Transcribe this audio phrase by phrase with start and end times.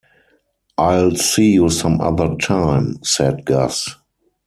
[0.79, 3.97] "I'll see you some other time," said Gus.